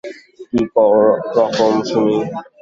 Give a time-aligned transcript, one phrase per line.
[0.49, 0.61] কী
[1.37, 2.17] রকম, শুনি।